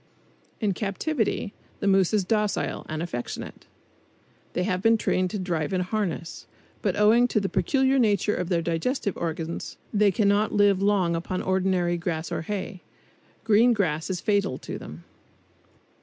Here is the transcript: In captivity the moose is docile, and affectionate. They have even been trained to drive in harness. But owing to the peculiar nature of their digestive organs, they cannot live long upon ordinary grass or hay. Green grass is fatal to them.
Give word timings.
In 0.59 0.73
captivity 0.73 1.53
the 1.79 1.85
moose 1.85 2.11
is 2.11 2.23
docile, 2.25 2.87
and 2.89 3.03
affectionate. 3.03 3.67
They 4.53 4.63
have 4.63 4.79
even 4.79 4.93
been 4.93 4.97
trained 4.97 5.29
to 5.29 5.37
drive 5.37 5.73
in 5.73 5.81
harness. 5.81 6.47
But 6.81 6.95
owing 6.95 7.27
to 7.27 7.39
the 7.39 7.47
peculiar 7.49 7.99
nature 7.99 8.33
of 8.33 8.49
their 8.49 8.63
digestive 8.63 9.15
organs, 9.15 9.77
they 9.93 10.09
cannot 10.09 10.53
live 10.53 10.81
long 10.81 11.15
upon 11.15 11.43
ordinary 11.43 11.97
grass 11.97 12.31
or 12.31 12.41
hay. 12.41 12.81
Green 13.43 13.73
grass 13.73 14.09
is 14.09 14.19
fatal 14.21 14.57
to 14.57 14.79
them. 14.79 15.03